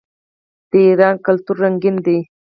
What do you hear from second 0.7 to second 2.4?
ایران کلتور رنګین دی.